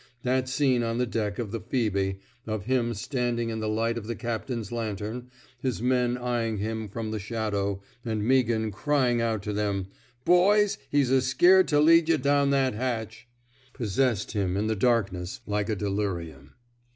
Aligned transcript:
That 0.23 0.49
scene 0.49 0.81
on 0.81 0.97
the 0.97 1.05
deck 1.05 1.37
of 1.37 1.51
the 1.51 1.59
Phoebe— 1.59 2.17
of 2.47 2.65
him 2.65 2.95
standing 2.95 3.51
in 3.51 3.59
the 3.59 3.69
light 3.69 3.99
of 3.99 4.07
the 4.07 4.15
'captain's 4.15 4.71
lantern, 4.71 5.29
his 5.59 5.79
men 5.79 6.17
eying 6.17 6.57
him 6.57 6.87
from 6.89 7.11
the 7.11 7.19
shadow, 7.19 7.83
and 8.03 8.23
Meaghan 8.23 8.71
crying 8.71 9.21
out 9.21 9.43
to 9.43 9.53
them: 9.53 9.89
Boys, 10.25 10.79
he's 10.89 11.11
a 11.11 11.21
scared 11.21 11.67
to 11.67 11.79
lead 11.79 12.09
yuh 12.09 12.17
down 12.17 12.49
that 12.49 12.73
hatch''— 12.73 13.27
possessed 13.75 14.31
him 14.31 14.57
in 14.57 14.65
the 14.65 14.75
darkness 14.75 15.41
like 15.45 15.69
a 15.69 15.75
delirium. 15.75 16.55